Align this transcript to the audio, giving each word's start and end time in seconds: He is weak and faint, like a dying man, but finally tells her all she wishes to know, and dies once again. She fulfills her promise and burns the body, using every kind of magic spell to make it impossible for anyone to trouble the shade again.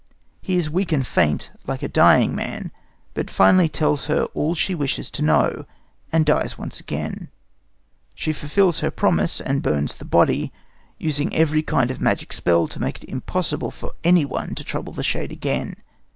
He 0.41 0.55
is 0.57 0.67
weak 0.67 0.91
and 0.91 1.05
faint, 1.05 1.51
like 1.67 1.83
a 1.83 1.87
dying 1.87 2.33
man, 2.35 2.71
but 3.13 3.29
finally 3.29 3.69
tells 3.69 4.07
her 4.07 4.23
all 4.33 4.55
she 4.55 4.73
wishes 4.73 5.11
to 5.11 5.21
know, 5.21 5.67
and 6.11 6.25
dies 6.25 6.57
once 6.57 6.79
again. 6.79 7.27
She 8.15 8.33
fulfills 8.33 8.79
her 8.79 8.89
promise 8.89 9.39
and 9.39 9.61
burns 9.61 9.93
the 9.93 10.05
body, 10.05 10.51
using 10.97 11.35
every 11.35 11.61
kind 11.61 11.91
of 11.91 12.01
magic 12.01 12.33
spell 12.33 12.67
to 12.69 12.81
make 12.81 13.03
it 13.03 13.11
impossible 13.11 13.69
for 13.69 13.91
anyone 14.03 14.55
to 14.55 14.63
trouble 14.63 14.91
the 14.93 15.03
shade 15.03 15.31
again. 15.31 15.75